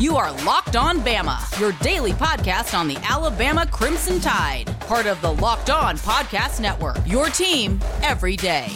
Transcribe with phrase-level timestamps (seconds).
[0.00, 5.20] You are Locked On Bama, your daily podcast on the Alabama Crimson Tide, part of
[5.20, 6.96] the Locked On Podcast Network.
[7.04, 8.68] Your team every day.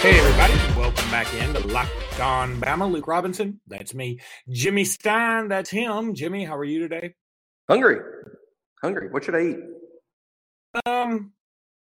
[0.00, 0.54] Hey, everybody.
[0.76, 2.90] Welcome back in to Locked On Bama.
[2.90, 4.18] Luke Robinson, that's me.
[4.48, 6.14] Jimmy Stein, that's him.
[6.14, 7.14] Jimmy, how are you today?
[7.68, 8.00] Hungry.
[8.82, 9.08] Hungry.
[9.12, 9.58] What should I eat?
[10.84, 11.30] Um,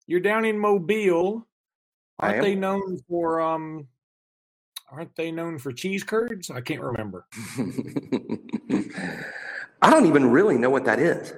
[0.07, 1.49] you're down in Mobile.
[2.19, 3.89] Aren't they known for um
[4.91, 6.51] aren't they known for cheese curds?
[6.51, 7.27] I can't remember.
[9.83, 11.35] I don't even really know what that is.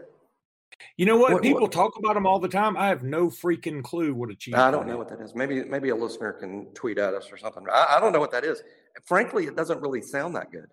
[0.97, 1.33] You know what?
[1.35, 2.77] What- People what- talk about them all the time.
[2.77, 4.99] I have no freaking clue what a cheese I don't know is.
[4.99, 5.35] what that is.
[5.35, 7.65] Maybe maybe a listener can tweet at us or something.
[7.73, 8.63] I, I don't know what that is.
[9.05, 10.69] Frankly, it doesn't really sound that good.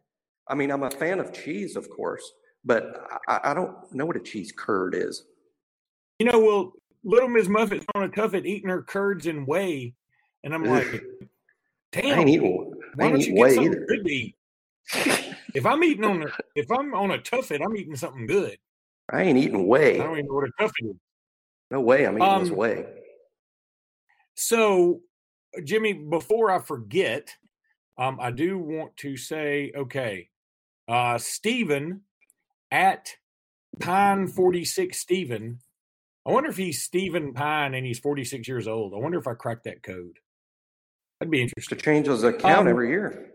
[0.47, 2.23] I mean, I'm a fan of cheese, of course,
[2.65, 5.23] but I, I don't know what a cheese curd is.
[6.19, 9.93] You know, well, little Miss Muffet's on a tuffet eating her curds and whey.
[10.43, 12.73] And I'm like, I damn, ain't eating.
[12.95, 13.85] why I ain't don't eating you get whey something either.
[13.85, 14.35] good to eat?
[15.53, 18.57] If I'm eating on a if I'm on a tuffet, I'm eating something good.
[19.11, 19.99] I ain't eating whey.
[19.99, 20.95] I don't even know what a tuffet is.
[21.71, 22.05] No way.
[22.05, 22.85] I'm eating this Um, whey.
[24.35, 25.01] So,
[25.63, 27.35] Jimmy, before I forget,
[27.97, 30.29] um, I do want to say, okay,
[30.87, 32.01] uh, Stephen
[32.71, 33.15] at
[33.79, 35.59] Pine forty six Stephen.
[36.25, 38.93] I wonder if he's Stephen Pine and he's forty six years old.
[38.93, 40.17] I wonder if I cracked that code.
[41.19, 43.31] That'd be interested To change his account um, every year.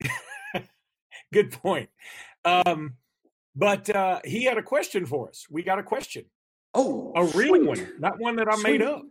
[1.32, 1.88] Good point.
[2.44, 2.94] Um,
[3.56, 5.46] but uh, he had a question for us.
[5.50, 6.24] We got a question,
[6.74, 7.66] Oh, a real sweet.
[7.66, 9.02] one, not one that I made up.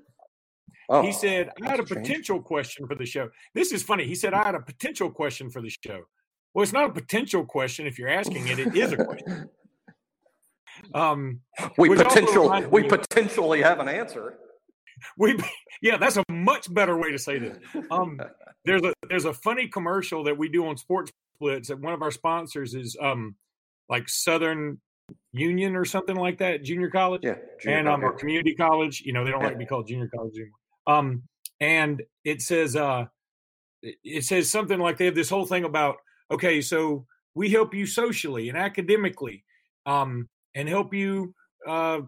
[0.89, 2.07] Oh, he said, I had a that's a change.
[2.07, 3.29] potential question for the show.
[3.53, 4.05] This is funny.
[4.05, 6.01] He said, I had a potential question for the show.
[6.53, 9.49] Well, it's not a potential question if you're asking it, it is a question.
[10.93, 11.41] Um,
[11.77, 14.37] we potential we potentially have an answer.
[15.17, 15.37] we,
[15.81, 17.57] yeah, that's a much better way to say this.
[17.91, 18.19] Um,
[18.65, 22.01] there's a there's a funny commercial that we do on Sports Blitz that one of
[22.01, 23.35] our sponsors is um,
[23.89, 24.79] like Southern
[25.31, 27.21] Union or something like that, junior college.
[27.23, 29.01] yeah, junior and um, or community college.
[29.01, 30.59] You know, they don't like to be called junior college anymore.
[30.85, 31.23] Um,
[31.59, 33.05] and it says, uh,
[33.81, 35.97] it says something like they have this whole thing about,
[36.31, 37.05] okay, so
[37.35, 39.43] we help you socially and academically,
[39.85, 41.33] um, and help you
[41.67, 42.01] uh,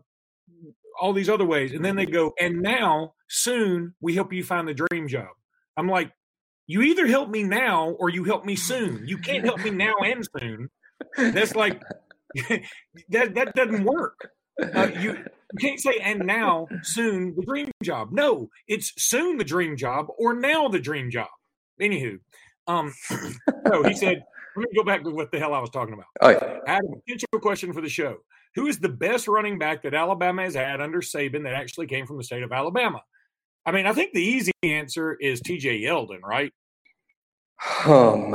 [0.99, 1.73] all these other ways.
[1.73, 5.29] And then they go, and now soon we help you find the dream job.
[5.77, 6.11] I'm like,
[6.67, 9.07] you either help me now or you help me soon.
[9.07, 10.69] You can't help me now and soon.
[11.17, 11.81] That's like
[13.09, 13.35] that.
[13.35, 14.29] That doesn't work
[14.61, 19.43] uh, you, you can't say and now soon the dream job no it's soon the
[19.43, 21.27] dream job or now the dream job
[21.81, 22.17] anywho
[22.67, 22.93] um
[23.67, 24.23] so he said
[24.55, 26.59] let me go back to what the hell i was talking about Oh, yeah.
[26.67, 28.17] i had a potential question for the show
[28.55, 32.05] who is the best running back that alabama has had under saban that actually came
[32.05, 33.01] from the state of alabama
[33.65, 36.51] i mean i think the easy answer is tj yeldon right
[37.85, 38.31] Um,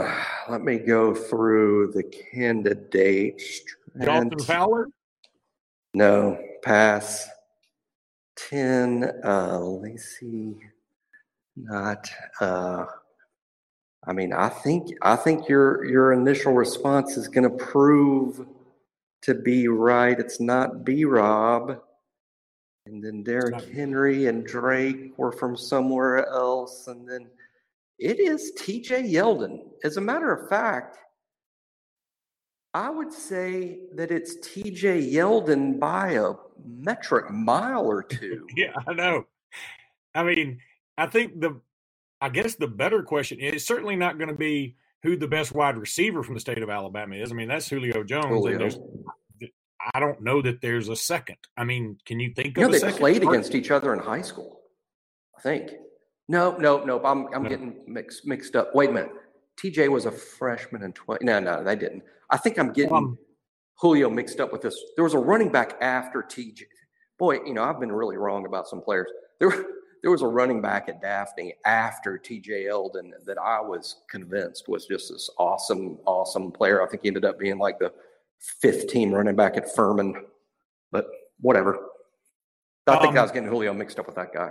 [0.48, 3.60] let me go through the candidates.
[3.98, 4.88] jalston fowler
[5.94, 7.28] No, pass.
[8.36, 9.04] Ten.
[9.24, 10.56] Uh, let me see.
[11.56, 12.08] Not.
[12.40, 12.86] Uh,
[14.06, 18.46] I mean, I think I think your your initial response is going to prove
[19.22, 20.18] to be right.
[20.18, 21.04] It's not B.
[21.04, 21.78] Rob,
[22.86, 27.28] and then Derrick Henry and Drake were from somewhere else, and then
[27.98, 29.02] it is T.J.
[29.02, 29.60] Yeldon.
[29.84, 30.96] As a matter of fact,
[32.72, 36.34] I would say that it's TJ Yeldon by a
[36.64, 38.46] metric mile or two.
[38.56, 39.26] Yeah, I know.
[40.14, 40.60] I mean,
[40.96, 41.60] I think the,
[42.20, 45.78] I guess the better question is certainly not going to be who the best wide
[45.78, 47.32] receiver from the state of Alabama is.
[47.32, 48.26] I mean, that's Julio Jones.
[48.26, 48.68] Julio.
[49.94, 51.38] I don't know that there's a second.
[51.56, 53.98] I mean, can you think You of a they played Or- against each other in
[54.00, 54.60] high school.
[55.38, 55.70] I think.
[56.28, 57.02] No, no, no.
[57.02, 57.48] I'm I'm No.
[57.48, 58.74] getting mixed mixed up.
[58.74, 59.10] Wait a minute.
[59.58, 61.24] TJ was a freshman in twenty.
[61.24, 62.02] No, no, they didn't.
[62.28, 63.18] I think I'm getting Um,
[63.80, 64.78] Julio mixed up with this.
[64.96, 66.64] There was a running back after TJ.
[67.18, 69.10] Boy, you know, I've been really wrong about some players.
[69.38, 69.50] There,
[70.02, 74.86] there was a running back at Daphne after TJ Yeldon that I was convinced was
[74.86, 76.82] just this awesome, awesome player.
[76.82, 77.92] I think he ended up being like the
[78.60, 80.14] fifth team running back at Furman,
[80.90, 81.06] but
[81.40, 81.78] whatever.
[82.86, 84.50] I think I Um, was getting Julio mixed up with that guy.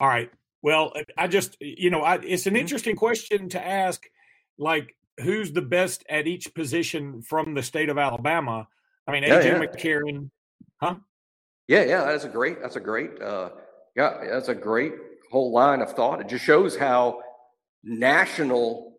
[0.00, 0.30] All right.
[0.62, 2.58] Well, I just, you know, I, it's an Mhm.
[2.60, 4.04] interesting question to ask,
[4.58, 8.66] like, who's the best at each position from the state of Alabama?
[9.06, 9.58] I mean, Yeah, AJ yeah.
[9.60, 10.30] McCarron,
[10.82, 10.96] huh?
[11.68, 13.50] Yeah, yeah, that's a great, that's a great, uh,
[13.96, 14.92] yeah, that's a great
[15.30, 16.20] whole line of thought.
[16.20, 17.20] It just shows how
[17.82, 18.98] national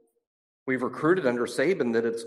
[0.66, 2.26] we've recruited under Saban that it's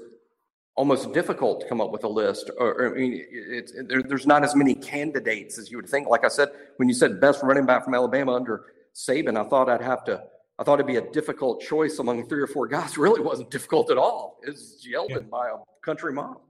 [0.76, 2.50] almost difficult to come up with a list.
[2.58, 6.08] Or, I mean, it's, there, there's not as many candidates as you would think.
[6.08, 8.64] Like I said, when you said best running back from Alabama under
[8.94, 10.22] Saban, I thought I'd have to.
[10.58, 12.92] I thought it'd be a difficult choice among three or four guys.
[12.92, 14.38] It really wasn't difficult at all.
[14.42, 15.18] It's Yeldon yeah.
[15.30, 16.42] by a country mile.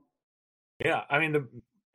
[0.84, 1.46] Yeah, I mean the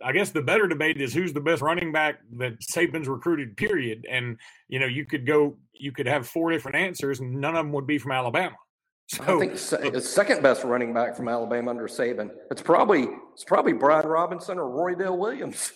[0.04, 3.56] I guess the better debate is who's the best running back that Saban's recruited.
[3.58, 4.06] Period.
[4.10, 4.38] And
[4.68, 7.74] you know, you could go, you could have four different answers, and none of them
[7.74, 8.56] would be from Alabama.
[9.08, 12.32] So, I think the second best running back from Alabama under Saban.
[12.50, 15.74] It's probably it's probably Brian Robinson or Roydell Williams.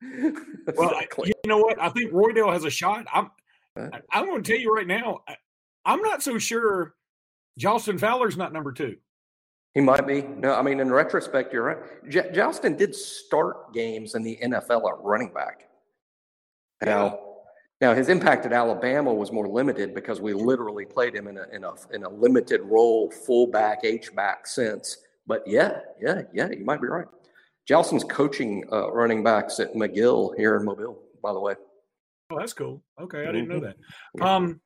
[0.76, 1.78] well, you know what?
[1.78, 3.04] I think Roydell has a shot.
[3.12, 3.30] I'm
[4.10, 5.20] I'm going to tell you right now.
[5.84, 6.94] I'm not so sure.
[7.60, 8.96] Jalston Fowler's not number two.
[9.74, 10.22] He might be.
[10.22, 12.08] No, I mean, in retrospect, you're right.
[12.08, 15.68] J- Jalston did start games in the NFL at running back.
[16.84, 17.18] Now,
[17.80, 21.46] now his impact at Alabama was more limited because we literally played him in a
[21.52, 24.98] in a in a limited role, fullback, H back sense.
[25.26, 27.06] But yeah, yeah, yeah, you might be right.
[27.68, 31.54] Jalston's coaching uh, running backs at McGill here in Mobile, by the way.
[32.30, 32.82] Oh, that's cool.
[33.00, 34.20] Okay, I didn't know mm-hmm.
[34.20, 34.26] that.
[34.26, 34.60] Um,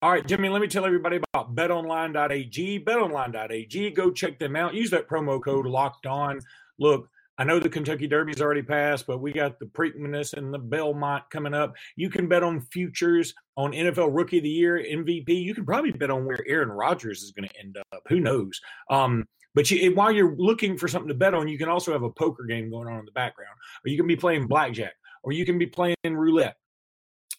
[0.00, 2.84] all right, Jimmy, let me tell everybody about betonline.ag.
[2.84, 4.74] Betonline.ag, go check them out.
[4.74, 6.40] Use that promo code locked on.
[6.78, 10.58] Look, I know the Kentucky Derby's already passed, but we got the Preakness and the
[10.58, 11.74] Belmont coming up.
[11.96, 15.30] You can bet on futures on NFL Rookie of the Year, MVP.
[15.30, 18.02] You can probably bet on where Aaron Rodgers is going to end up.
[18.08, 18.60] Who knows?
[18.90, 22.04] Um, but you, while you're looking for something to bet on, you can also have
[22.04, 25.32] a poker game going on in the background, or you can be playing blackjack, or
[25.32, 26.56] you can be playing roulette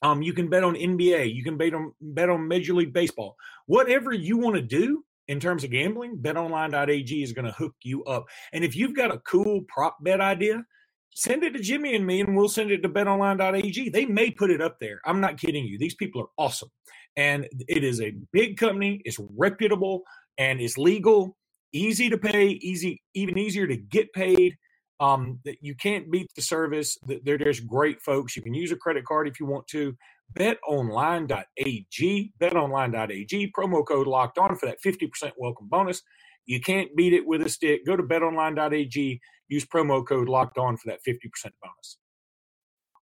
[0.01, 1.33] um, you can bet on NBA.
[1.33, 3.35] You can bet on bet on Major League Baseball.
[3.65, 8.03] Whatever you want to do in terms of gambling, betonline.ag is going to hook you
[8.05, 8.25] up.
[8.51, 10.63] And if you've got a cool prop bet idea,
[11.11, 13.89] send it to Jimmy and me, and we'll send it to betonline.ag.
[13.89, 15.01] They may put it up there.
[15.05, 15.77] I'm not kidding you.
[15.77, 16.69] These people are awesome.
[17.15, 20.03] And it is a big company, it's reputable,
[20.37, 21.35] and it's legal,
[21.73, 24.57] easy to pay, easy, even easier to get paid.
[24.99, 26.97] Um, that you can't beat the service.
[27.23, 28.35] They're just great folks.
[28.35, 29.95] You can use a credit card if you want to.
[30.37, 36.01] BetOnline.ag, BetOnline.ag, promo code locked on for that 50% welcome bonus.
[36.45, 37.85] You can't beat it with a stick.
[37.85, 41.15] Go to BetOnline.ag, use promo code locked on for that 50%
[41.61, 41.97] bonus.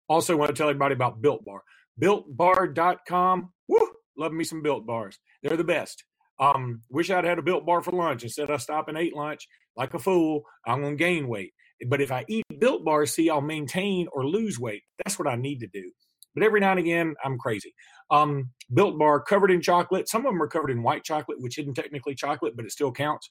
[0.08, 1.62] Also, want to tell everybody about Built Bar.
[2.00, 3.52] BuiltBar.com.
[3.68, 3.88] Woo!
[4.16, 5.18] Love me some Built Bars.
[5.42, 6.04] They're the best.
[6.40, 9.46] Um, wish I'd had a Built Bar for lunch instead of stopping ate lunch
[9.76, 10.42] like a fool.
[10.66, 11.52] I'm gonna gain weight.
[11.86, 14.82] But if I eat built bar see, I'll maintain or lose weight.
[15.04, 15.90] That's what I need to do.
[16.34, 17.74] But every now and again, I'm crazy.
[18.10, 20.08] Um, built bar covered in chocolate.
[20.08, 22.92] Some of them are covered in white chocolate, which isn't technically chocolate, but it still
[22.92, 23.30] counts.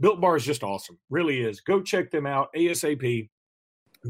[0.00, 0.98] Built bar is just awesome.
[1.10, 1.60] Really is.
[1.60, 3.28] Go check them out ASAP.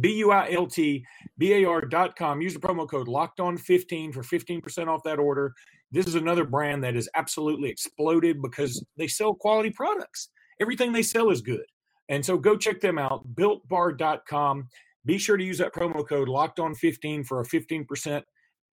[0.01, 1.05] B U I L T
[1.39, 2.41] B A R dot com.
[2.41, 5.53] Use the promo code locked on 15 for 15% off that order.
[5.93, 10.31] This is another brand that has absolutely exploded because they sell quality products.
[10.61, 11.65] Everything they sell is good.
[12.09, 14.69] And so go check them out, builtbar.com.
[15.07, 18.23] Be sure to use that promo code locked on 15 for a 15%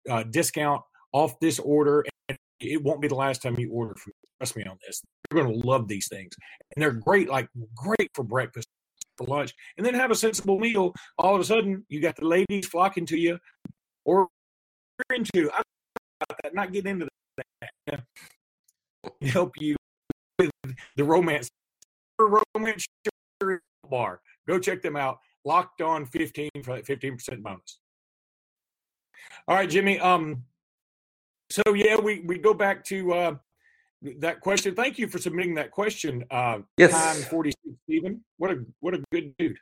[0.09, 0.81] uh, discount
[1.13, 2.05] off this order.
[2.29, 4.29] And it won't be the last time you order from me.
[4.39, 5.01] Trust me on this.
[5.31, 6.33] You're going to love these things.
[6.75, 8.67] And they're great, like great for breakfast,
[9.17, 10.93] for lunch, and then have a sensible meal.
[11.17, 13.37] All of a sudden, you got the ladies flocking to you
[14.05, 14.27] or
[15.13, 15.51] into.
[15.51, 15.61] I
[16.43, 17.07] that, not get into
[17.87, 18.03] that.
[19.21, 19.75] Help you
[20.39, 20.51] with
[20.95, 21.49] the romance
[22.19, 22.85] romance
[23.89, 24.21] bar.
[24.47, 25.19] Go check them out.
[25.45, 27.79] Locked on 15 for that 15% bonus.
[29.47, 29.99] All right, Jimmy.
[29.99, 30.43] Um,
[31.49, 33.35] so yeah, we we go back to uh
[34.19, 34.73] that question.
[34.73, 36.23] Thank you for submitting that question.
[36.31, 36.91] Uh yes.
[36.91, 38.23] time 46, Stephen.
[38.37, 39.57] What a what a good dude.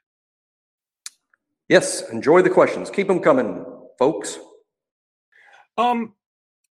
[1.67, 2.89] Yes, enjoy the questions.
[2.89, 3.63] Keep them coming,
[3.97, 4.39] folks.
[5.77, 6.13] Um,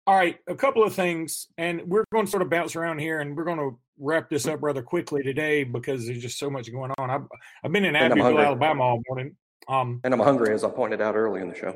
[0.08, 3.20] all right, a couple of things, and we're going to sort of bounce around here,
[3.20, 6.72] and we're going to wrap this up rather quickly today because there's just so much
[6.72, 7.10] going on.
[7.10, 7.28] I've,
[7.64, 9.36] I've been in Abbeville, Alabama all morning.
[9.68, 11.76] Um, and I'm hungry, as I pointed out early in the show.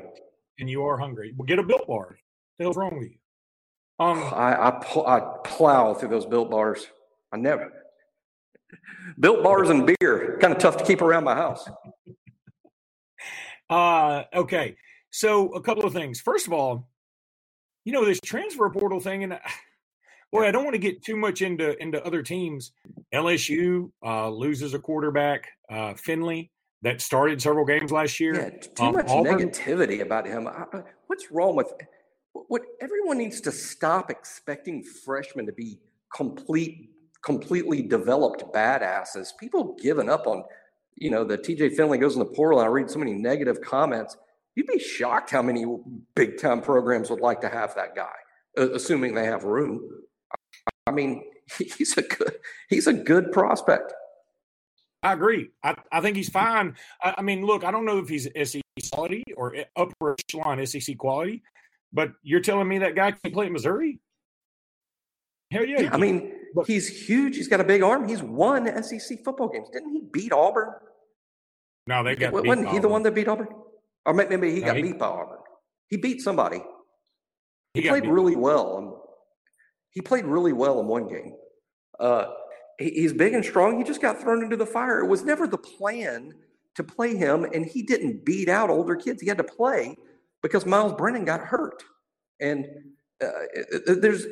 [0.58, 1.34] And you are hungry.
[1.36, 2.08] Well, get a built bar.
[2.08, 2.16] What
[2.58, 3.16] the hell's wrong with you?
[3.98, 6.86] Um, I, I, pl- I plow through those built bars.
[7.32, 7.72] I never.
[9.18, 11.68] Built bars and beer, kind of tough to keep around my house.
[13.70, 14.76] Uh, okay.
[15.12, 16.20] So, a couple of things.
[16.20, 16.90] First of all,
[17.86, 19.38] you know, this transfer portal thing, and
[20.32, 22.72] boy, I don't want to get too much into into other teams.
[23.14, 26.50] LSU uh, loses a quarterback, uh, Finley,
[26.82, 28.34] that started several games last year.
[28.34, 30.48] Yeah, too um, much Auburn, negativity about him.
[30.48, 30.64] I,
[31.06, 31.72] what's wrong with
[32.32, 32.62] what?
[32.80, 35.78] Everyone needs to stop expecting freshmen to be
[36.14, 36.90] complete,
[37.22, 39.28] completely developed badasses.
[39.38, 40.42] People giving up on,
[40.96, 42.60] you know, the TJ Finley goes in the portal.
[42.60, 44.16] And I read so many negative comments.
[44.54, 45.64] You'd be shocked how many
[46.14, 48.12] big time programs would like to have that guy,
[48.56, 49.88] assuming they have room.
[50.86, 51.24] I mean,
[51.58, 52.34] he's a good
[52.68, 53.92] he's a good prospect.
[55.02, 55.50] I agree.
[55.64, 56.76] I, I think he's fine.
[57.02, 58.62] I, I, mean, look, I don't know if he's SEC
[58.92, 61.42] quality or upper echelon SEC quality,
[61.92, 63.98] but you're telling me that guy can play at Missouri?
[65.50, 65.82] Hell yeah!
[65.82, 67.36] yeah I mean, but, he's huge.
[67.36, 68.08] He's got a big arm.
[68.08, 69.68] He's won SEC football games.
[69.72, 70.70] Didn't he beat Auburn?
[71.88, 72.32] No, they got.
[72.32, 73.48] Wasn't he the one that beat Auburn?
[74.06, 75.38] Or maybe he no, got he, beat by Auburn.
[75.88, 76.62] He beat somebody.
[77.74, 79.01] He, he played really well.
[79.92, 81.34] He played really well in one game.
[82.00, 82.26] Uh,
[82.78, 83.78] he's big and strong.
[83.78, 85.00] He just got thrown into the fire.
[85.00, 86.32] It was never the plan
[86.74, 89.20] to play him, and he didn't beat out older kids.
[89.20, 89.96] He had to play
[90.42, 91.82] because Myles Brennan got hurt.
[92.40, 92.66] And
[93.22, 93.30] uh,
[93.86, 94.26] there's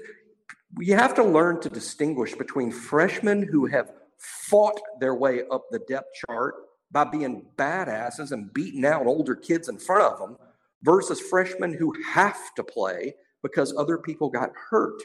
[0.78, 5.80] you have to learn to distinguish between freshmen who have fought their way up the
[5.80, 6.54] depth chart
[6.92, 10.36] by being badasses and beating out older kids in front of them
[10.82, 15.02] versus freshmen who have to play because other people got hurt.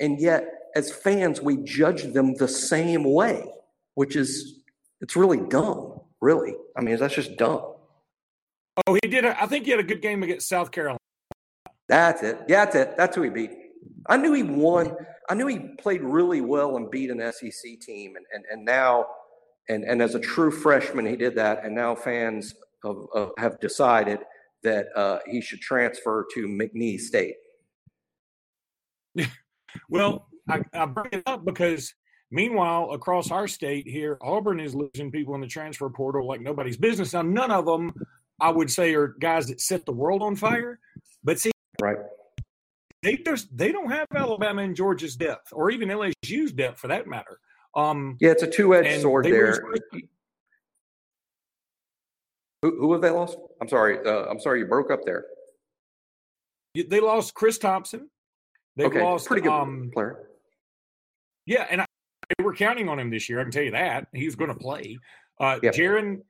[0.00, 3.44] And yet, as fans, we judge them the same way,
[3.94, 4.60] which is,
[5.00, 6.54] it's really dumb, really.
[6.76, 7.74] I mean, that's just dumb.
[8.86, 9.24] Oh, he did.
[9.24, 10.98] A, I think he had a good game against South Carolina.
[11.88, 12.38] That's it.
[12.48, 12.96] Yeah, that's it.
[12.96, 13.50] That's who he beat.
[14.08, 14.96] I knew he won.
[15.28, 18.16] I knew he played really well and beat an SEC team.
[18.16, 19.06] And, and, and now,
[19.68, 21.64] and, and as a true freshman, he did that.
[21.64, 22.54] And now fans
[22.84, 24.20] of, of have decided
[24.62, 27.34] that uh, he should transfer to McNeese State.
[29.88, 31.94] well, I, I bring it up because
[32.30, 36.76] meanwhile, across our state here, Auburn is losing people in the transfer portal like nobody's
[36.76, 37.12] business.
[37.12, 37.92] Now, none of them,
[38.40, 40.78] I would say, are guys that set the world on fire.
[41.22, 41.50] But see,
[41.80, 41.98] right.
[43.02, 47.06] They just they don't have Alabama and Georgia's depth, or even LSU's depth for that
[47.06, 47.38] matter.
[47.74, 49.62] Um, yeah, it's a two-edged sword there.
[52.62, 53.38] Who, who have they lost?
[53.62, 53.98] I'm sorry.
[54.04, 54.58] Uh, I'm sorry.
[54.60, 55.24] You broke up there.
[56.74, 58.10] They lost Chris Thompson.
[58.76, 60.28] They okay, lost pretty good um, player.
[61.46, 61.86] Yeah, and I,
[62.36, 63.40] they were counting on him this year.
[63.40, 64.98] I can tell you that he's going to play.
[65.38, 65.74] Uh, yep.
[65.74, 66.20] Jaren,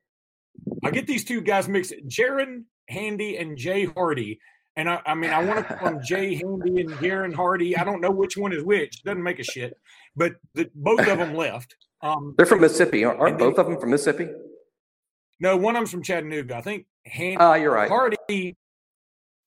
[0.85, 1.93] I get these two guys mixed.
[2.07, 4.41] Jaren Handy and Jay Hardy.
[4.77, 7.77] And I, I mean, I want to call them Jay Handy and Jaren Hardy.
[7.77, 9.03] I don't know which one is which.
[9.03, 9.75] Doesn't make a shit.
[10.17, 11.77] But the, both of them left.
[12.03, 14.29] Um, They're from Mississippi, aren't, aren't both of them from Mississippi?
[15.39, 16.57] No, one of them's from Chattanooga.
[16.57, 16.87] I think.
[17.05, 17.89] Handy, uh, you're right.
[17.89, 18.57] Hardy.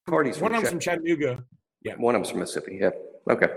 [0.10, 1.44] Hardy's one of them's from Chattanooga.
[1.84, 2.78] Yeah, one of them's from Mississippi.
[2.82, 2.92] Yeah.
[3.30, 3.48] Okay.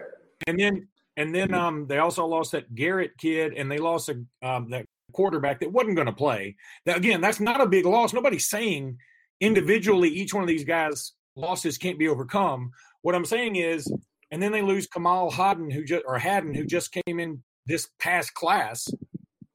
[0.47, 4.23] And then and then um, they also lost that Garrett kid, and they lost a,
[4.47, 6.57] um, that quarterback that wasn't going to play.
[6.85, 8.13] That, again, that's not a big loss.
[8.13, 8.99] Nobody's saying
[9.41, 12.71] individually each one of these guys' losses can't be overcome.
[13.01, 13.91] What I'm saying is,
[14.31, 17.89] and then they lose Kamal Hadden, who just or Haddon, who just came in this
[17.99, 18.87] past class.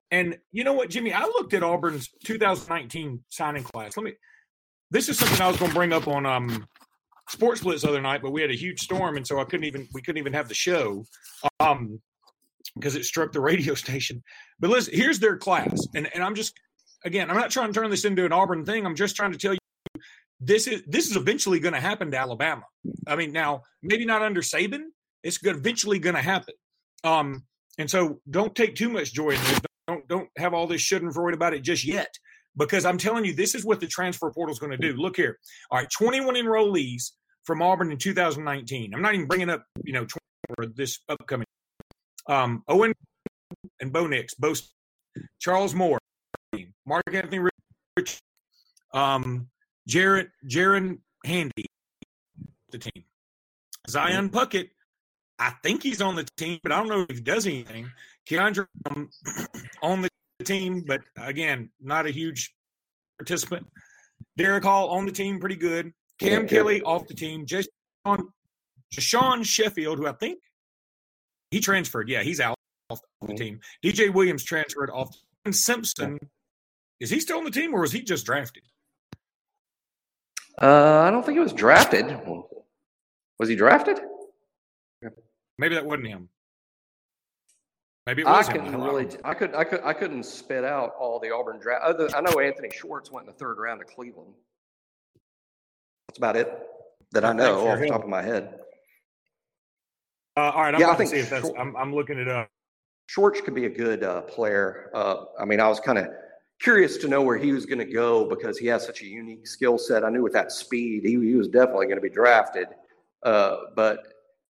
[0.10, 1.14] And you know what, Jimmy?
[1.14, 3.96] I looked at Auburn's 2019 signing class.
[3.96, 4.14] Let me.
[4.90, 6.68] This is something I was going to bring up on um,
[7.32, 9.88] Sports Blitz other night, but we had a huge storm, and so I couldn't even
[9.94, 11.06] we couldn't even have the show
[11.62, 12.02] um,
[12.76, 14.22] because it struck the radio station.
[14.60, 16.54] But listen, here's their class, and and I'm just
[17.06, 18.86] again, I'm not trying to turn this into an Auburn thing.
[18.86, 19.60] I'm just trying to tell you
[20.42, 22.64] this is this is eventually going to happen to Alabama.
[23.08, 24.82] I mean, now maybe not under Saban,
[25.24, 26.56] it's eventually going to happen.
[27.06, 27.46] Um,
[27.78, 29.62] and so don't take too much joy in this.
[29.88, 32.14] Don't don't have all this shouldn't worried about it just yet,
[32.58, 34.98] because I'm telling you, this is what the transfer portal is going to do.
[34.98, 35.38] Look here,
[35.70, 37.12] all right, 21 enrollees
[37.44, 38.94] from Auburn in 2019.
[38.94, 40.06] I'm not even bringing up, you know,
[40.56, 41.48] for this upcoming.
[42.28, 42.94] Um, Owen
[43.80, 44.62] and Bo Nix, both
[45.40, 46.00] Charles Moore,
[46.86, 47.40] Mark Anthony
[47.98, 48.20] Rich,
[48.94, 49.48] um,
[49.88, 51.66] Jarrett, Jaren Handy,
[52.72, 53.04] the team.
[53.90, 54.70] Zion Puckett,
[55.40, 57.90] I think he's on the team, but I don't know if he does anything.
[58.30, 59.10] Keandre um,
[59.82, 60.10] on the
[60.44, 62.54] team, but again, not a huge
[63.18, 63.68] participant.
[64.38, 65.92] Derick Hall on the team, pretty good.
[66.22, 67.46] Cam Kelly off the team.
[67.46, 67.70] Just
[68.92, 70.40] Sean Sheffield, who I think
[71.50, 72.10] he transferred.
[72.10, 72.56] Yeah, he's out
[72.90, 73.36] off the mm-hmm.
[73.36, 73.60] team.
[73.84, 75.16] DJ Williams transferred off.
[75.46, 76.20] And Simpson,
[77.00, 78.64] is he still on the team or was he just drafted?
[80.62, 82.06] Uh, I don't think he was drafted.
[83.40, 84.00] Was he drafted?
[85.58, 86.30] Maybe that wasn't him.
[88.06, 88.82] Maybe it was I him.
[88.82, 91.84] really, I could, I could, I couldn't spit out all the Auburn draft.
[91.84, 94.34] Other, I know Anthony Schwartz went in the third round to Cleveland.
[96.12, 96.52] That's about it
[97.14, 98.60] that I know off the top of my head.
[100.36, 101.50] Uh, all right, I'm yeah, I think see if that's.
[101.58, 102.50] I'm, I'm, looking it up.
[103.06, 104.92] Schwartz could be a good uh, player.
[104.94, 106.10] Uh, I mean, I was kind of
[106.60, 109.48] curious to know where he was going to go because he has such a unique
[109.48, 110.04] skill set.
[110.04, 112.68] I knew with that speed, he, he was definitely going to be drafted.
[113.24, 114.00] Uh, but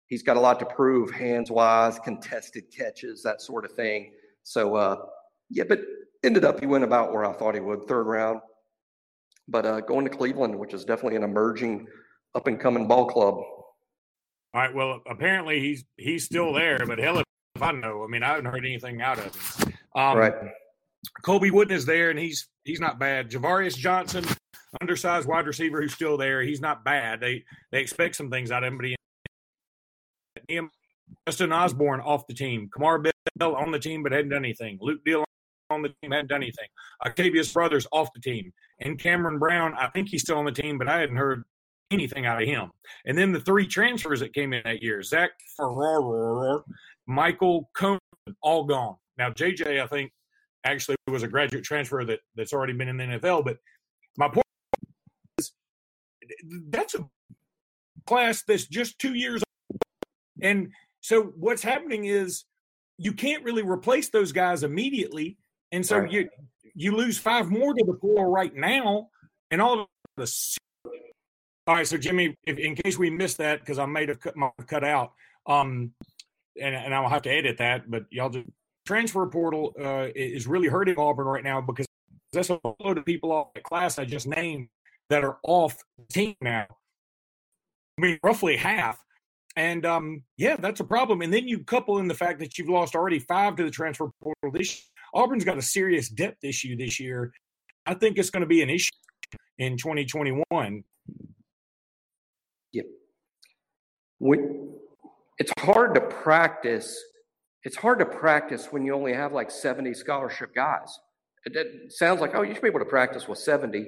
[0.08, 4.14] he's got a lot to prove, hands wise, contested catches, that sort of thing.
[4.44, 4.96] So, uh,
[5.50, 5.82] yeah, but
[6.24, 8.40] ended up he went about where I thought he would, third round.
[9.48, 11.88] But uh, going to Cleveland, which is definitely an emerging,
[12.36, 13.36] up and coming ball club.
[13.36, 14.74] All right.
[14.74, 17.26] Well, apparently he's he's still there, but hell if
[17.62, 18.04] I know.
[18.04, 19.74] I mean, I haven't heard anything out of him.
[19.96, 20.34] Um, right.
[21.24, 23.30] Colby Wooden is there, and he's he's not bad.
[23.30, 24.26] Javarius Johnson,
[24.80, 26.42] undersized wide receiver who's still there.
[26.42, 27.20] He's not bad.
[27.20, 28.96] They they expect some things out of him, but he,
[31.28, 32.70] Justin Osborne off the team.
[32.74, 33.04] Kamar
[33.38, 34.78] Bell on the team, but hadn't done anything.
[34.82, 35.24] Luke Deal
[35.74, 36.68] on the team, hadn't done anything.
[37.06, 38.52] Octavius Brothers off the team.
[38.80, 41.44] And Cameron Brown, I think he's still on the team, but I hadn't heard
[41.92, 42.72] anything out of him.
[43.06, 46.64] And then the three transfers that came in that year Zach Farrar,
[47.08, 48.00] Michael Cohen,
[48.42, 48.96] all gone.
[49.18, 50.12] Now, JJ, I think,
[50.64, 53.44] actually was a graduate transfer that, that's already been in the NFL.
[53.44, 53.58] But
[54.18, 54.46] my point
[55.38, 55.52] is
[56.70, 57.08] that's a
[58.06, 59.82] class that's just two years old.
[60.42, 62.46] And so what's happening is
[62.98, 65.38] you can't really replace those guys immediately.
[65.72, 66.12] And so right.
[66.12, 66.30] you
[66.76, 69.10] you lose five more to the pool right now,
[69.50, 69.88] and all
[70.18, 70.58] the.
[71.68, 74.34] All right, so Jimmy, if, in case we missed that because I made a cut,
[74.68, 75.14] cut out,
[75.46, 75.94] um,
[76.60, 78.48] and, and I'll have to edit that, but y'all just
[78.86, 81.86] transfer portal uh, is really hurting Auburn right now because
[82.34, 84.70] that's a load of people off the class I just named
[85.10, 86.66] that are off the team now.
[87.98, 89.04] I mean, roughly half.
[89.56, 91.22] And um, yeah, that's a problem.
[91.22, 94.10] And then you couple in the fact that you've lost already five to the transfer
[94.24, 94.86] portal this year.
[95.14, 97.32] Auburn's got a serious depth issue this year.
[97.86, 98.92] I think it's going to be an issue
[99.58, 100.84] in 2021.
[102.74, 102.86] Yep.
[104.20, 104.74] When,
[105.38, 107.02] it's hard to practice.
[107.64, 111.00] It's hard to practice when you only have like 70 scholarship guys.
[111.46, 113.88] It, it sounds like, oh, you should be able to practice with 70.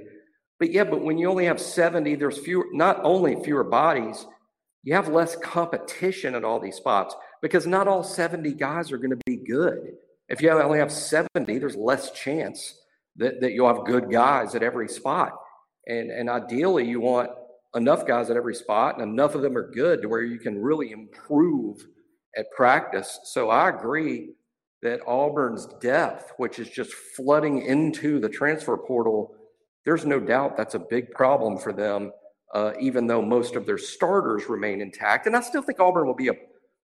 [0.59, 4.25] But yeah, but when you only have 70, there's fewer, not only fewer bodies,
[4.83, 9.11] you have less competition at all these spots because not all 70 guys are going
[9.11, 9.93] to be good.
[10.33, 12.75] If you only have 70, there's less chance
[13.17, 15.33] that, that you'll have good guys at every spot.
[15.85, 17.29] And, and ideally, you want
[17.75, 20.59] enough guys at every spot and enough of them are good to where you can
[20.59, 21.85] really improve
[22.35, 23.19] at practice.
[23.25, 24.31] So I agree
[24.81, 29.35] that Auburn's depth, which is just flooding into the transfer portal,
[29.85, 32.11] there's no doubt that's a big problem for them
[32.55, 35.25] uh, even though most of their starters remain intact.
[35.25, 36.35] And I still think Auburn will be a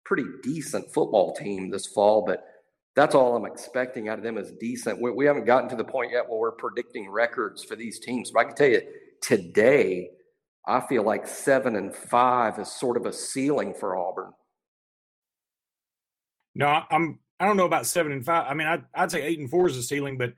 [0.05, 2.45] pretty decent football team this fall, but
[2.97, 5.01] that's all I'm expecting out of them is decent.
[5.01, 8.31] We, we haven't gotten to the point yet where we're predicting records for these teams.
[8.31, 8.83] But I can tell you
[9.21, 10.09] today,
[10.67, 14.33] I feel like seven and five is sort of a ceiling for Auburn.
[16.55, 17.21] No, I'm.
[17.39, 18.47] I don't know about seven and five.
[18.49, 20.33] I mean, I'd, I'd say eight and four is a ceiling, but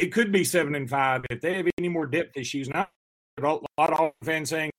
[0.00, 2.66] it could be seven and five if they have any more depth issues.
[2.66, 2.88] Not
[3.38, 4.70] a lot of fans saying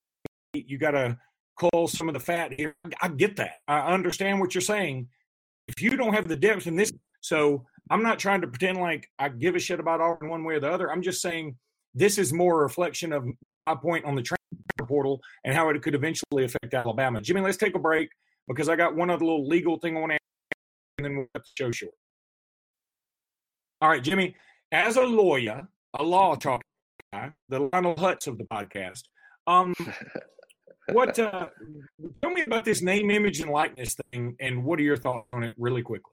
[0.55, 1.19] you got to
[1.59, 2.75] cull some of the fat here.
[2.99, 3.57] I get that.
[3.67, 5.07] I understand what you're saying.
[5.67, 9.09] If you don't have the depth in this, so I'm not trying to pretend like
[9.19, 10.91] I give a shit about Auburn one way or the other.
[10.91, 11.55] I'm just saying
[11.93, 13.25] this is more a reflection of
[13.67, 17.21] my point on the transfer portal and how it could eventually affect Alabama.
[17.21, 18.09] Jimmy, let's take a break
[18.47, 20.17] because I got one other little legal thing I want to
[20.97, 21.93] and then we'll the show short.
[23.81, 24.35] All right, Jimmy,
[24.71, 26.61] as a lawyer, a law talk
[27.13, 29.03] guy, the Lionel Hutz of the podcast.
[29.47, 29.73] Um,
[30.91, 31.17] what?
[31.19, 31.47] Uh,
[32.21, 35.43] tell me about this name, image, and likeness thing, and what are your thoughts on
[35.43, 36.11] it, really quickly?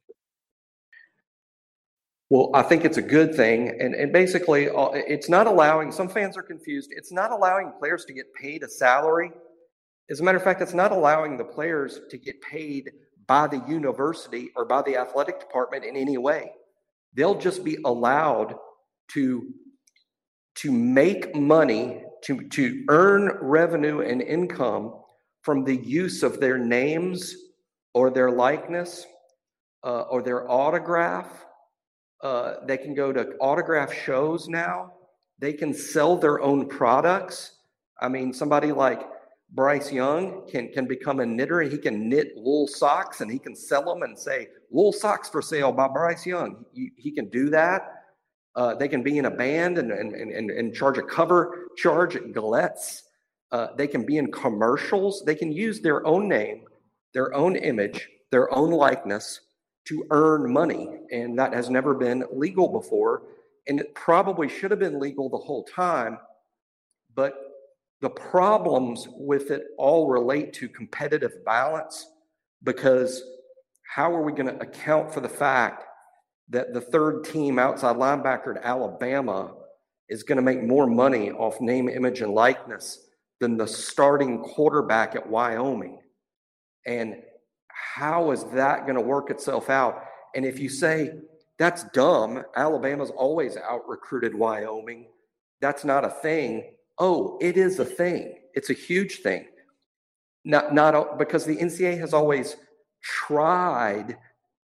[2.30, 5.92] Well, I think it's a good thing, and and basically, uh, it's not allowing.
[5.92, 6.90] Some fans are confused.
[6.96, 9.32] It's not allowing players to get paid a salary.
[10.10, 12.90] As a matter of fact, it's not allowing the players to get paid
[13.26, 16.52] by the university or by the athletic department in any way.
[17.14, 18.54] They'll just be allowed
[19.12, 19.52] to
[20.54, 24.94] to make money, to, to earn revenue and income
[25.42, 27.34] from the use of their names
[27.94, 29.06] or their likeness
[29.84, 31.44] uh, or their autograph.
[32.22, 34.92] Uh, they can go to autograph shows now.
[35.38, 37.56] They can sell their own products.
[38.00, 39.02] I mean, somebody like
[39.50, 43.38] Bryce Young can, can become a knitter and he can knit wool socks and he
[43.38, 46.64] can sell them and say, wool socks for sale by Bryce Young.
[46.72, 48.01] He, he can do that.
[48.54, 52.16] Uh, they can be in a band and, and, and, and charge a cover charge
[52.16, 53.04] at Gallettes.
[53.50, 55.22] Uh, they can be in commercials.
[55.24, 56.64] They can use their own name,
[57.14, 59.40] their own image, their own likeness
[59.86, 61.00] to earn money.
[61.10, 63.22] And that has never been legal before.
[63.68, 66.18] And it probably should have been legal the whole time.
[67.14, 67.34] But
[68.00, 72.06] the problems with it all relate to competitive balance
[72.64, 73.22] because
[73.94, 75.84] how are we going to account for the fact
[76.52, 79.54] that the third team outside linebacker at Alabama
[80.08, 83.06] is going to make more money off name, image, and likeness
[83.40, 85.98] than the starting quarterback at Wyoming.
[86.86, 87.16] And
[87.68, 90.04] how is that going to work itself out?
[90.34, 91.12] And if you say
[91.58, 95.08] that's dumb, Alabama's always out recruited Wyoming,
[95.62, 96.74] that's not a thing.
[96.98, 98.34] Oh, it is a thing.
[98.52, 99.46] It's a huge thing.
[100.44, 102.56] Not, not because the NCAA has always
[103.02, 104.18] tried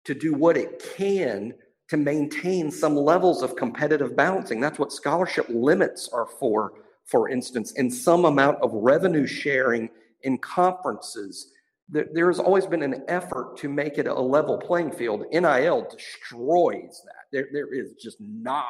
[0.06, 1.54] to do what it can
[1.93, 4.60] to maintain some levels of competitive balancing.
[4.60, 6.73] That's what scholarship limits are for,
[7.06, 9.91] for instance, and some amount of revenue sharing
[10.23, 11.51] in conferences.
[11.88, 15.25] There, has always been an effort to make it a level playing field.
[15.32, 17.25] NIL destroys that.
[17.32, 18.65] There, there is just not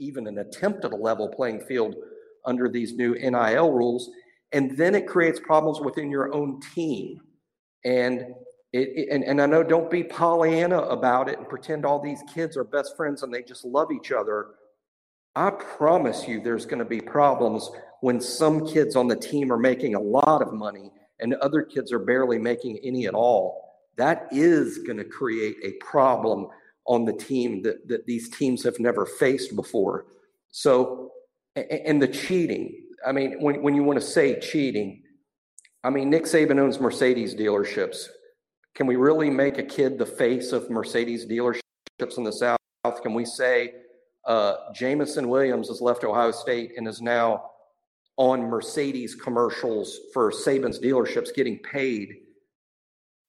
[0.00, 1.94] even an attempt at a level playing field
[2.44, 4.10] under these new NIL rules.
[4.50, 7.20] And then it creates problems within your own team.
[7.84, 8.34] And
[8.72, 12.22] it, it, and, and I know don't be Pollyanna about it and pretend all these
[12.32, 14.48] kids are best friends and they just love each other.
[15.34, 19.58] I promise you there's going to be problems when some kids on the team are
[19.58, 23.70] making a lot of money and other kids are barely making any at all.
[23.96, 26.48] That is going to create a problem
[26.86, 30.06] on the team that, that these teams have never faced before.
[30.50, 31.12] So,
[31.56, 32.84] and the cheating.
[33.06, 35.02] I mean, when, when you want to say cheating,
[35.84, 38.08] I mean, Nick Saban owns Mercedes dealerships.
[38.74, 42.58] Can we really make a kid the face of Mercedes dealerships in the South?
[43.02, 43.72] Can we say
[44.26, 47.50] uh, Jameson Williams has left Ohio State and is now
[48.16, 52.16] on Mercedes commercials for Saban's dealerships getting paid?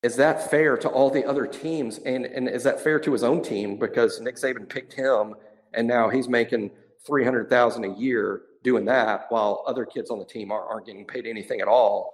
[0.04, 2.00] Is that fair to all the other teams?
[2.00, 3.78] And, and is that fair to his own team?
[3.78, 5.36] Because Nick Saban picked him
[5.74, 6.72] and now he's making
[7.06, 11.26] 300,000 a year doing that while other kids on the team aren't, aren't getting paid
[11.26, 12.14] anything at all.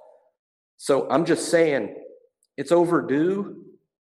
[0.77, 1.95] So I'm just saying
[2.57, 3.63] it's overdue.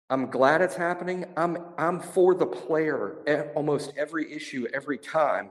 [0.09, 1.25] I'm glad it's happening.
[1.35, 3.17] I'm I'm for the player
[3.55, 5.49] almost every issue every time.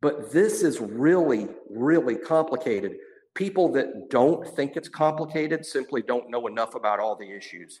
[0.00, 2.96] But this is really really complicated.
[3.34, 7.80] People that don't think it's complicated simply don't know enough about all the issues.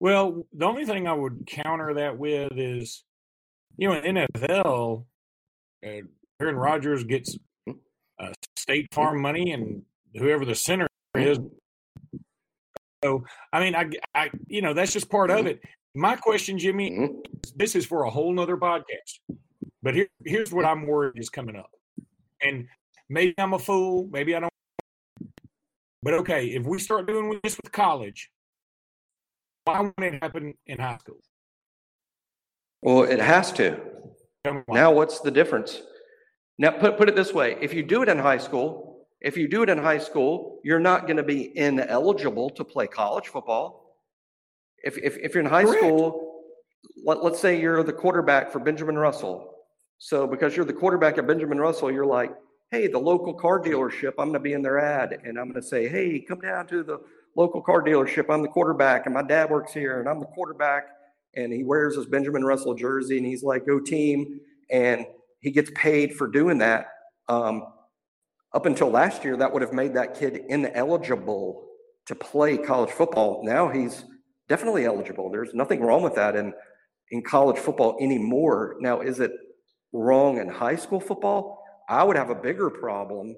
[0.00, 3.02] Well, the only thing I would counter that with is,
[3.76, 5.04] you know, in NFL,
[5.84, 5.88] uh,
[6.40, 9.82] Aaron Rodgers gets uh, State Farm money, and
[10.14, 11.38] whoever the center is
[13.02, 15.48] so, I mean, I, I, you know, that's just part of mm-hmm.
[15.48, 15.60] it.
[15.94, 17.20] My question, Jimmy, mm-hmm.
[17.56, 19.36] this is for a whole nother podcast.
[19.82, 21.70] But here, here's what I'm worried is coming up.
[22.42, 22.66] And
[23.08, 24.08] maybe I'm a fool.
[24.10, 24.52] Maybe I don't.
[26.02, 28.30] But okay, if we start doing this with college,
[29.64, 31.18] why won't it happen in high school?
[32.82, 33.80] Well, it has to.
[34.68, 35.82] Now, what's the difference?
[36.58, 39.48] Now, put, put it this way if you do it in high school, if you
[39.48, 43.96] do it in high school, you're not going to be ineligible to play college football.
[44.84, 45.78] If, if, if you're in high Correct.
[45.78, 46.42] school,
[47.04, 49.54] let, let's say you're the quarterback for Benjamin Russell.
[49.98, 52.32] So because you're the quarterback of Benjamin Russell, you're like,
[52.70, 55.60] hey, the local car dealership, I'm going to be in their ad and I'm going
[55.60, 57.00] to say, hey, come down to the
[57.34, 58.32] local car dealership.
[58.32, 60.88] I'm the quarterback and my dad works here and I'm the quarterback.
[61.34, 64.40] And he wears his Benjamin Russell jersey and he's like, go team.
[64.70, 65.06] And
[65.40, 66.88] he gets paid for doing that.
[67.28, 67.64] Um,
[68.52, 71.66] up until last year, that would have made that kid ineligible
[72.06, 73.42] to play college football.
[73.44, 74.04] Now he's
[74.48, 75.30] definitely eligible.
[75.30, 76.54] There's nothing wrong with that in,
[77.10, 78.76] in college football anymore.
[78.80, 79.32] Now, is it
[79.92, 81.62] wrong in high school football?
[81.88, 83.36] I would have a bigger problem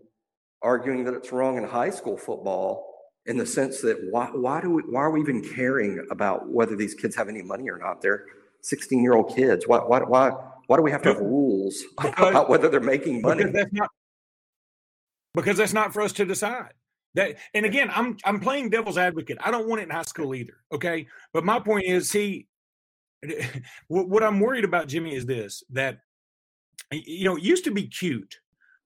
[0.62, 2.86] arguing that it's wrong in high school football
[3.26, 6.76] in the sense that why, why do we, why are we even caring about whether
[6.76, 8.00] these kids have any money or not?
[8.00, 8.24] They're
[8.62, 9.66] 16 year old kids.
[9.66, 10.30] Why, why, why,
[10.66, 13.44] why do we have to have rules about whether they're making money?
[13.44, 13.90] That's not,
[15.34, 16.72] because that's not for us to decide.
[17.14, 19.38] That and again, I'm I'm playing devil's advocate.
[19.40, 20.54] I don't want it in high school either.
[20.72, 22.46] Okay, but my point is, see,
[23.88, 25.98] what I'm worried about, Jimmy, is this: that
[26.92, 28.38] you know, it used to be cute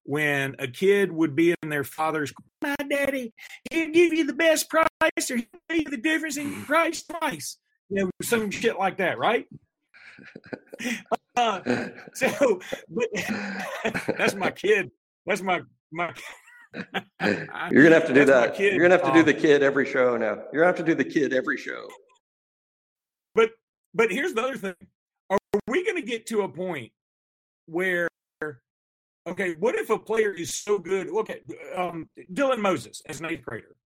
[0.04, 2.32] when a kid would be in their father's.
[2.62, 3.34] My daddy,
[3.70, 7.58] he'll give you the best price, or he'll tell you the difference in price twice.
[7.90, 9.46] You know, some shit like that, right?
[11.36, 13.08] Uh, so, but
[14.16, 14.92] that's my kid.
[15.26, 15.62] That's my
[15.94, 16.12] my
[17.22, 18.58] You're gonna have to do that.
[18.58, 20.42] You're gonna have to do the kid every show now.
[20.52, 21.88] You're gonna have to do the kid every show.
[23.34, 23.50] But
[23.94, 24.74] but here's the other thing:
[25.30, 26.90] Are we gonna get to a point
[27.66, 28.08] where,
[29.26, 31.08] okay, what if a player is so good?
[31.08, 31.40] Okay,
[31.76, 33.76] um, Dylan Moses as an eighth grader,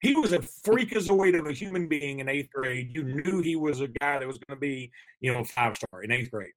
[0.00, 2.94] he was a freakazoid of a human being in eighth grade.
[2.94, 4.90] You knew he was a guy that was going to be,
[5.20, 6.52] you know, five star in eighth grade.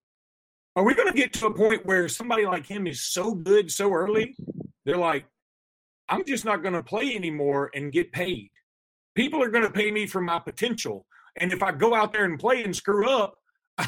[0.76, 3.72] Are we going to get to a point where somebody like him is so good
[3.72, 4.36] so early
[4.90, 5.26] they're like,
[6.10, 8.50] I'm just not going to play anymore and get paid.
[9.14, 11.06] People are going to pay me for my potential.
[11.38, 13.36] And if I go out there and play and screw up,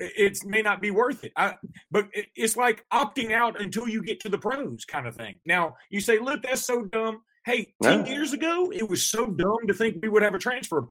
[0.00, 1.30] it may not be worth it.
[1.36, 1.54] I,
[1.92, 5.36] but it's like opting out until you get to the pros kind of thing.
[5.46, 7.20] Now, you say, look, that's so dumb.
[7.46, 8.06] Hey, 10 no.
[8.06, 10.88] years ago, it was so dumb to think we would have a transfer.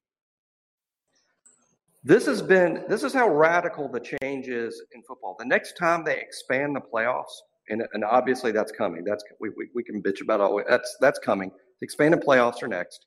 [2.02, 5.36] This has been, this is how radical the change is in football.
[5.38, 7.26] The next time they expand the playoffs,
[7.70, 9.04] and, and obviously that's coming.
[9.04, 11.50] That's we, we, we can bitch about all that's that's coming.
[11.80, 13.06] The expanded playoffs are next.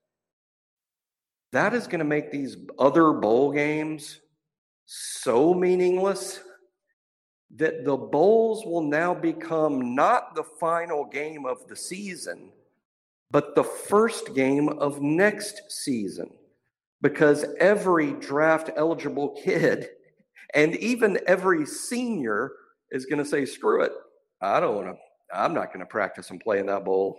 [1.52, 4.20] That is going to make these other bowl games
[4.86, 6.40] so meaningless
[7.56, 12.50] that the bowls will now become not the final game of the season,
[13.30, 16.32] but the first game of next season.
[17.02, 19.90] Because every draft eligible kid
[20.56, 22.54] and even every senior
[22.92, 23.92] is going to say, screw it.
[24.44, 24.96] I don't want to,
[25.34, 27.18] I'm not going to practice and play in that bowl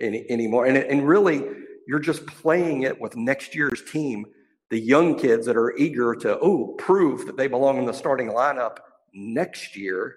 [0.00, 0.66] any, anymore.
[0.66, 1.42] And, and really,
[1.86, 4.26] you're just playing it with next year's team,
[4.70, 8.28] the young kids that are eager to, oh, prove that they belong in the starting
[8.28, 8.76] lineup
[9.14, 10.16] next year.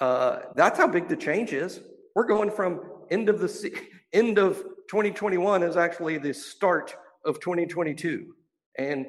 [0.00, 1.80] Uh, that's how big the change is.
[2.14, 3.72] We're going from end of the
[4.14, 4.56] end of
[4.88, 6.94] 2021 is actually the start
[7.24, 8.34] of 2022,
[8.78, 9.06] and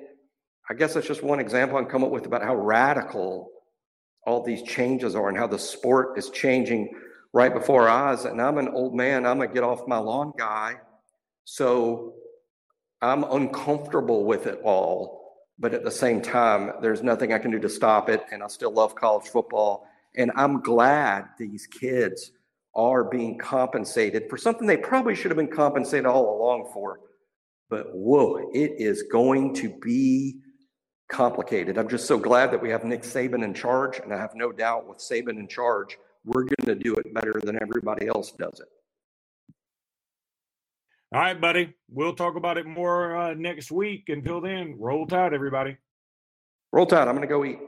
[0.69, 3.49] I guess that's just one example I can come up with about how radical
[4.25, 6.93] all these changes are and how the sport is changing
[7.33, 8.25] right before our eyes.
[8.25, 10.77] And I'm an old man, I'm a get off my lawn guy.
[11.45, 12.13] So
[13.01, 15.19] I'm uncomfortable with it all.
[15.57, 18.23] But at the same time, there's nothing I can do to stop it.
[18.31, 19.87] And I still love college football.
[20.15, 22.31] And I'm glad these kids
[22.73, 26.99] are being compensated for something they probably should have been compensated all along for.
[27.69, 30.39] But whoa, it is going to be
[31.11, 31.77] complicated.
[31.77, 33.99] I'm just so glad that we have Nick Saban in charge.
[33.99, 37.39] And I have no doubt with Saban in charge, we're going to do it better
[37.43, 38.67] than everybody else does it.
[41.13, 41.75] All right, buddy.
[41.89, 44.05] We'll talk about it more uh, next week.
[44.07, 45.77] Until then, roll tide, everybody.
[46.71, 47.07] Roll tide.
[47.07, 47.59] I'm going to go eat.